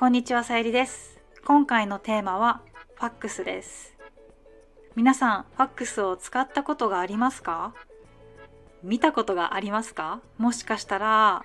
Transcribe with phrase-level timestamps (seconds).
[0.00, 1.20] こんにちはさゆりです。
[1.44, 2.62] 今回のテーマは
[2.94, 3.94] ファックスです。
[4.96, 7.74] 皆さんファックスを使ったことがありますか？
[8.82, 10.22] 見たことがありますか？
[10.38, 11.44] もしかしたら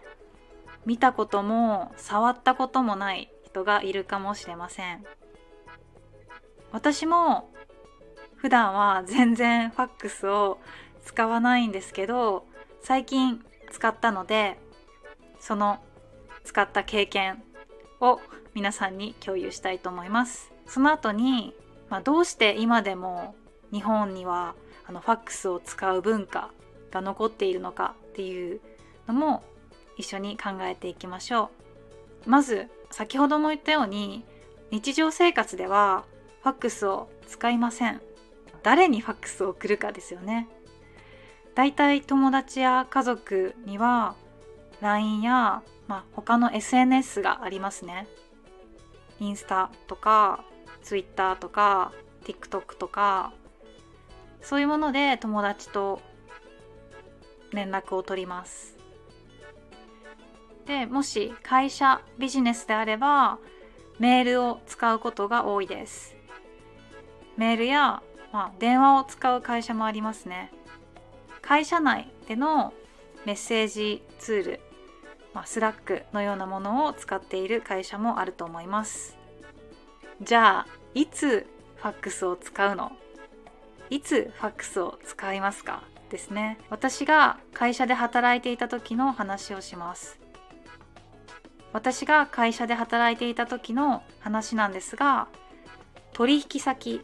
[0.86, 5.04] 見たことも触ったこともない人がいるかもしれません。
[6.72, 7.50] 私も
[8.38, 10.60] 普段は全然ファックスを
[11.04, 12.46] 使わないんですけど
[12.82, 14.58] 最近使ったので
[15.42, 15.80] その
[16.46, 17.44] 使った経験
[18.06, 18.22] を
[18.54, 20.52] 皆さんに共有したいと思います。
[20.68, 21.54] その後に、
[21.90, 23.36] まあ、どうして今でも
[23.72, 24.56] 日本には
[24.88, 26.52] あのファックスを使う文化
[26.92, 28.62] が残っているのかっていう
[29.08, 29.44] のも
[29.98, 31.50] 一緒に考えていきましょ
[32.26, 32.30] う。
[32.30, 34.24] まず先ほども言ったように
[34.72, 36.06] 日常生活では
[36.42, 38.02] ファックスを使いません。
[38.64, 40.48] 誰にファックスを送るかですよね。
[41.54, 44.16] だいたい友達や家族には
[44.82, 48.08] LINE や、まあ、他の SNS がありますね。
[49.20, 50.44] インスタとか
[50.84, 53.34] Twitter とか TikTok とか
[54.42, 56.02] そういうもので友達と
[57.52, 58.76] 連絡を取ります。
[60.66, 63.38] でもし会社ビジネスであれば
[64.00, 66.16] メールを使うことが多いです。
[67.38, 68.02] メールや、
[68.32, 70.52] まあ、電話を使う会社もありますね。
[71.42, 72.74] 会社内での
[73.26, 74.60] メッセージツール、
[75.36, 79.18] まあ、スラックのようなものを使っている会社もあると思います。
[80.22, 82.94] じゃあいつファックスを使うの？
[83.90, 85.84] いつファックスを使いますか？
[86.10, 86.58] ですね。
[86.70, 90.18] 私が会社で働いていた時の話をします。
[91.74, 95.28] 私が会社で働いていた時の話なんですが
[96.14, 97.02] 取引先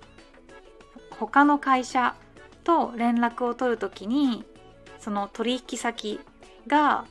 [1.19, 2.15] 他の会社
[2.63, 4.45] と連絡を取る時に
[4.99, 6.21] その取引先
[6.67, 7.03] が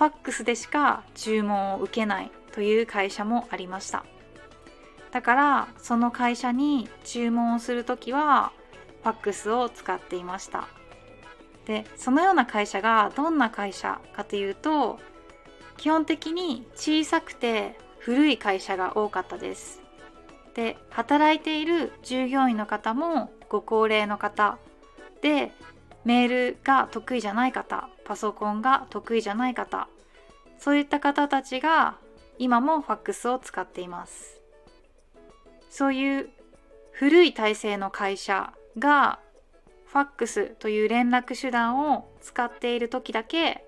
[0.00, 4.06] ファックスでしか注文を受けないという会社もありました。
[5.10, 8.50] だからその会社に注文をする時は
[9.02, 10.68] ファックスを使っていました。
[11.66, 14.98] でそのような会社がどんな会社かというと
[15.76, 19.82] 基本的に小さくて古い会社が多かったです。
[20.54, 24.56] で働いている従業員の方もご高齢の方
[25.20, 25.52] で
[26.04, 29.88] メールが得意じゃない方パソコンが得意じゃない方
[30.58, 31.96] そういった方たちが
[32.38, 34.40] 今もファックスを使っています。
[35.70, 36.30] そういう
[36.92, 39.20] 古い体制の会社が
[39.86, 43.64] ファックスという連絡手段を使っている時だけ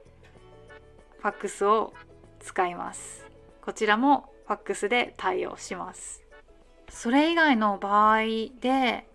[1.19, 1.95] ファックスを
[2.41, 3.27] 使います。
[3.63, 6.23] こちらもファックスで対応します。
[6.89, 8.21] それ以外の場合
[8.61, 9.07] で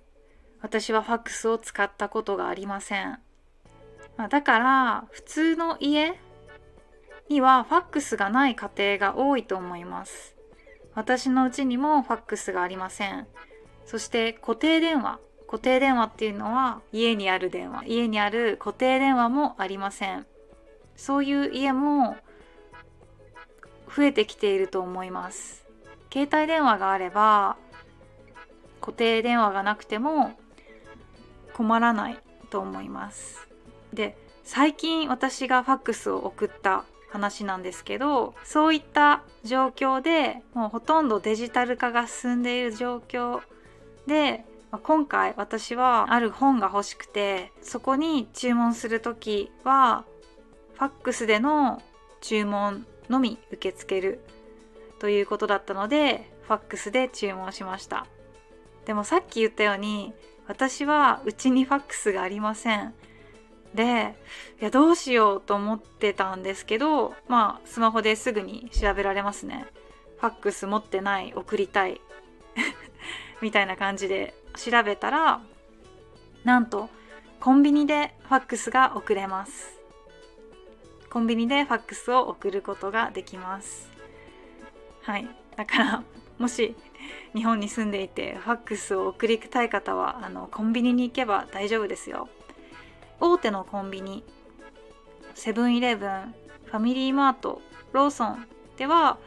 [0.61, 3.19] 私はファックスを使ったことがありません、
[4.17, 6.19] まあ、だから普通の家
[7.29, 10.35] にはファックスがない家庭が多いと思います。
[10.95, 13.27] 私のうちにもファックスがありません。
[13.85, 15.19] そして固定電話。
[15.45, 17.83] 固定電話っていうのは家にある電話。
[17.85, 20.25] 家にある固定電話もありません。
[20.95, 22.17] そういう家も
[23.95, 25.65] 増えてきていると思います。
[26.11, 27.57] 携帯電話があれば
[28.81, 30.31] 固定電話がなくても
[31.57, 32.19] 困らない
[32.51, 33.47] と思います。
[33.91, 43.41] で最近私がファックスを送った話なんですけどそういった状況でもうほとんどデジタル化が進んでいる状況
[44.05, 44.45] で
[44.83, 50.05] 今回私はある本が欲しくてそこに注文する時は
[50.75, 51.81] ファックスでの
[52.21, 54.19] 注文のみ受け付ける
[54.99, 58.05] ということだったのでファックスで注文しました。
[58.85, 60.13] でもさっき言ったように
[60.47, 62.93] 私はうちにファックスがありません。
[63.73, 64.15] で
[64.59, 69.67] いやどうしようと思ってたんですけどまあスマホですぐに調べられますね。
[70.19, 72.01] ファックス持ってない送りたい。
[73.41, 75.41] みたいな感じで調べたら
[76.43, 76.89] なんと
[77.39, 79.77] コンビニでファックスが送れます。
[81.09, 83.89] コンビニでファックスを送ることができます。
[85.03, 85.27] はい。
[85.55, 86.03] だから
[86.37, 86.75] もし
[87.37, 92.29] 日本に住んでいてファックスを送りたい方はあのコンビニに行けば大丈夫ですよ。
[93.19, 94.23] 大手のコンビニ
[95.35, 96.33] セブンイレブン
[96.65, 97.61] ファミリーマート
[97.93, 98.47] ローソン
[98.77, 99.19] では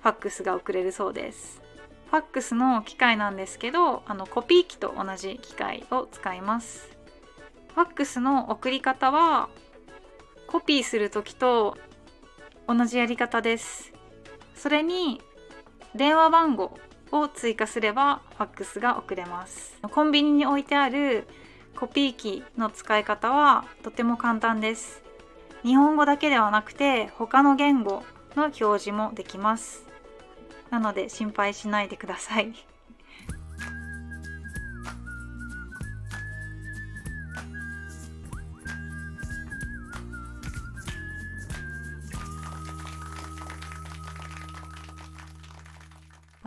[0.00, 1.60] ファックスが送れるそうです。
[2.08, 6.88] ファックスの機械なんですけどあのコピー機と同じ機械を使います。
[7.74, 9.48] ファックスの送り方は
[10.46, 11.76] コピーする時と
[12.68, 13.92] 同じやり方です。
[14.54, 15.20] それに
[15.96, 16.78] 電話番号
[17.12, 19.78] を追加すればファックスが送れます。
[19.82, 21.26] コンビニに置いてある
[21.76, 25.02] コピー機の使い方はとても簡単です。
[25.62, 28.02] 日本語だけではなくて他の言語
[28.34, 29.86] の表示もできます。
[30.70, 32.54] なので心配しないでください。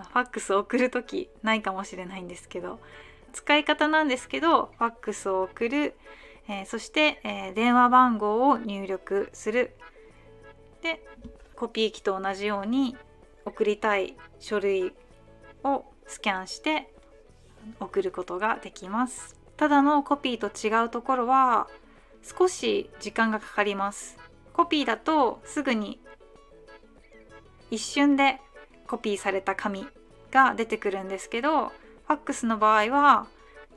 [0.02, 2.80] ファックスを送る時ないかもしれないんですけど
[3.34, 5.96] 使い方なんですけどファックスを送る、
[6.48, 9.76] えー、そして、えー、電話番号を入力する。
[10.82, 11.04] で
[11.56, 12.96] コピー機と同じように
[13.46, 14.94] 送りたい書類
[15.64, 16.90] をスキャンして
[17.80, 19.38] 送ることができます。
[19.58, 21.68] ただのコピーと違うところは
[22.24, 24.18] 少し時間がかかります。
[24.54, 26.00] コピーだとすぐに
[27.72, 28.40] 一瞬で
[28.90, 29.86] コピーされた紙
[30.32, 33.28] が出てくるんですけどファックスの場合は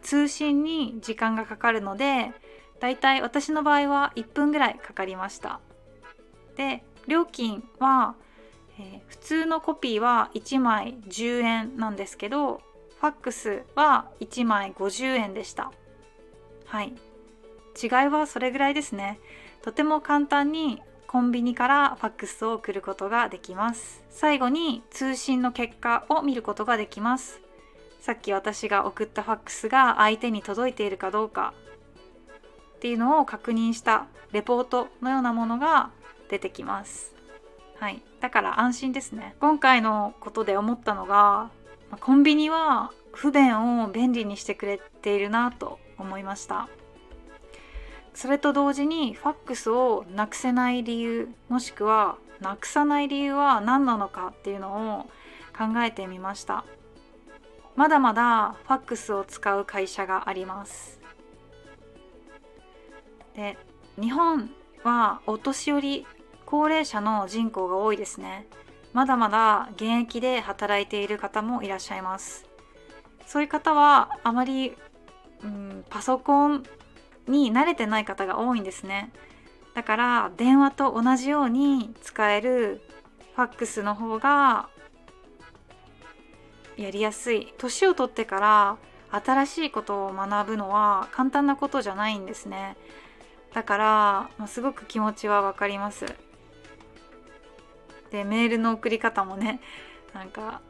[0.00, 2.32] 通信に時間がかかるので
[2.81, 5.61] だいたい私の場合は1分ぐらいかかりました。
[6.56, 8.17] で料金は、
[8.79, 12.61] えー、普通のコピーは1枚10円なんですけど
[13.00, 15.73] ファックスは1枚50円でした。
[16.67, 16.94] はい。
[17.81, 19.20] 違いはそれぐらいですね。
[19.62, 20.82] とても簡単に
[21.12, 24.03] コンビニからファックスを送ることができます。
[24.09, 27.43] 最後に通信の結果を見ることができます。
[28.00, 31.53] さっき私が送ったファックスが相手に届いているかどうか。
[32.76, 35.91] っていうのを確認したレポートのようなものが
[36.31, 37.14] 出てきます。
[37.79, 38.03] はい。
[38.23, 39.35] だから安心ですね。
[39.38, 41.50] 今回のことで思ったのが
[42.00, 46.70] コンビニは不便を便利にしてくれているなと思いました。
[48.14, 55.06] それと同時にファックスをなくせない理由もしくはなくさない理由は何なのかっていうのを
[55.56, 56.64] 考えてみました。
[57.75, 61.00] まだまだファックスを使う会社があります。
[63.35, 63.56] で
[63.99, 64.50] 日本
[64.85, 66.06] はお年寄り
[66.44, 68.47] 高齢者の人口が多いですね。
[68.93, 72.47] まだまだ現役で働いている方もいらっしゃいます。
[73.26, 74.76] そういう方はあまり、
[75.43, 76.64] うん、パソコン
[77.27, 79.13] に慣れてない方が多いんですね。
[79.75, 82.83] だから電話と同じように使える
[83.35, 84.69] ファックスの方が
[86.77, 87.53] やりやすい。
[87.59, 88.77] 年を取ってから
[89.11, 92.77] 新しいことを学ぶのは簡単なことじゃないんですね。
[93.55, 93.85] だから、
[94.39, 96.07] まあ、すごく気持ちは分かります。
[98.11, 99.61] でメールの送り方もね
[100.13, 100.61] なんか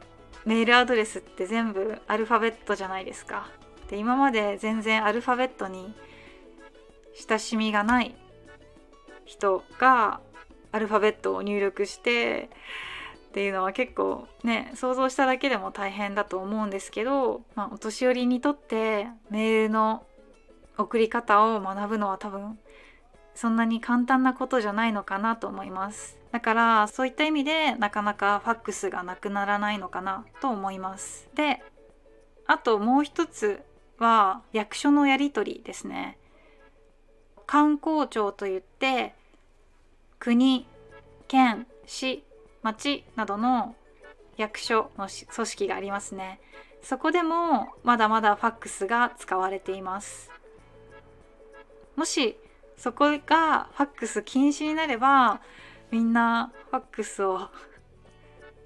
[0.45, 3.49] メールアドレスって全部アルファベットじゃないですか。
[3.89, 5.93] で今まで全然アルファベットに
[7.13, 8.15] 親しみがない
[9.25, 10.19] 人が
[10.71, 12.49] アルファベットを入力して
[13.27, 20.03] っていうのは結構ね想像しただけでも大変だと思うんですけど、まあ、お年寄りにとってメールの
[20.77, 22.59] 送り方を学ぶのは多分
[23.35, 26.17] そんなに簡単なことじゃないのかなと思います。
[26.31, 31.29] だからそういった意味でなかなかファックスがなくならないのかなと思います。
[31.35, 31.63] で
[32.45, 33.61] あともう一つ
[33.99, 36.17] は役所のやり取りですね。
[37.45, 39.13] 観光庁といって
[40.19, 40.65] 国
[41.27, 42.23] 県市
[42.61, 43.75] 町などの
[44.37, 46.39] 役所の組織がありますね。
[46.81, 50.31] そこでもまだまだファックスが使われています。
[51.95, 52.37] もし
[52.77, 55.41] そこがファックス禁止になれば
[55.91, 57.49] みんなファックスを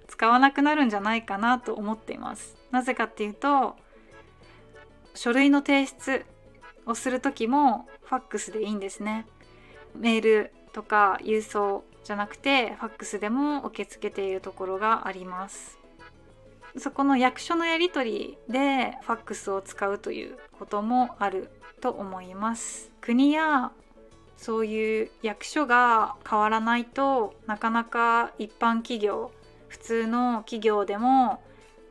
[0.07, 2.55] 使わなくなるんじゃないかなと思っています。
[2.71, 3.75] なぜかっていうと
[5.13, 6.25] 書類の提出
[6.85, 9.25] をする時もファックスでいいんですね。
[9.95, 15.77] メールとか郵送じゃなくてファックスでも受け付けているところがあります。
[16.77, 21.49] そこの役所のやり取りでファックスを使うということもある
[21.81, 22.91] と思います。
[23.01, 23.71] 国や
[24.37, 29.31] そういう役所が変わらないとなかなか一般企業
[29.67, 31.41] 普通の企業でも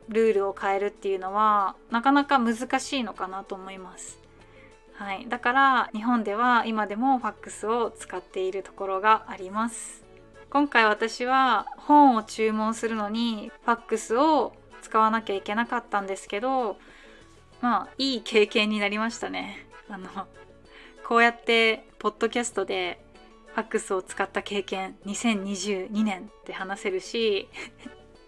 [0.07, 4.26] ルールを変えるっていうのはなかなか難しいのかなと思います。
[4.97, 10.03] はい、だから日本では今でもファックスを使っているところがあります。
[10.49, 16.77] 今回私は本を注文するのにファックスを使わなきゃいけなかったんですけど
[17.61, 19.67] まあいい経験になりましたね。
[19.87, 20.09] あの
[21.07, 22.99] こうやってポッドキャストで
[23.53, 27.49] ファックスを使った経験2022年って話せるし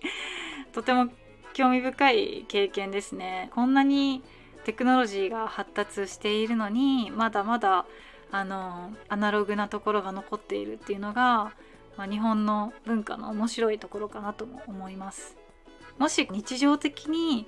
[0.71, 1.09] とても
[1.53, 3.49] 興味深い経験ですね。
[3.55, 4.23] こんなに
[4.69, 7.87] テクノロジーが発達しているのにまだまだ
[8.29, 11.53] あのアナログなところが残っているっていうのが、
[11.97, 15.35] まあ、日本の文化の面白いところかなとも思います。
[15.97, 17.47] もし日常的に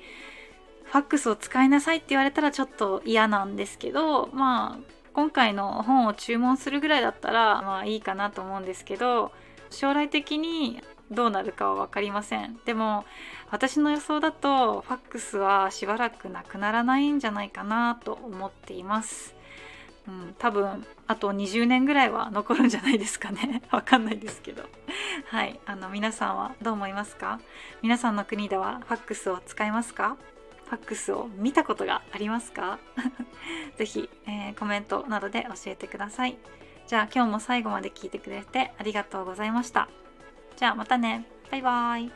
[0.85, 9.31] ファックスを使いなさいって言われたらちょっと嫌なんですけどまあ今回の本を注文するぐらいだったらまあいいかなと思うんですけど
[9.69, 12.57] 将来的にどうなるかは分かりません。
[12.65, 13.05] でも
[13.49, 19.35] 私の予想だとファックスはしばらくなくならないんじゃないかなと思っています。
[20.07, 23.61] うん、多分あと20年ぐらいは残るんじゃないですかね。
[23.71, 24.63] わかんないですけど。
[25.27, 25.59] はい。
[25.65, 27.39] あの皆さんはどう思いますか？
[27.81, 30.17] 皆さんの国ではファックスを使いますか？
[30.65, 32.79] ファックスを見たことがありますか？
[33.77, 36.37] ぜひ、えー、コメントなどで教えてください。
[36.87, 39.87] じゃあ今日も最後まで聞いてくれてありがとうございました。
[40.61, 41.25] じゃあまたね。
[41.49, 42.11] バイバーイ。